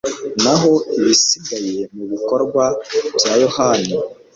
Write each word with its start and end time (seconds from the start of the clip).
naho 0.43 0.71
ibisigaye 0.97 1.79
mu 1.95 2.03
bikorwa 2.11 2.63
bya 3.17 3.33
yohani 3.43 3.93